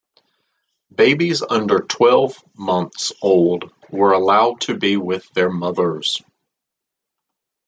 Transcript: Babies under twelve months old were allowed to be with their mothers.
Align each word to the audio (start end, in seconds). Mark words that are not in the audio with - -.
Babies 0.95 1.43
under 1.47 1.81
twelve 1.81 2.35
months 2.57 3.11
old 3.21 3.71
were 3.91 4.13
allowed 4.13 4.61
to 4.61 4.75
be 4.75 4.97
with 4.97 5.29
their 5.35 5.51
mothers. 5.51 6.23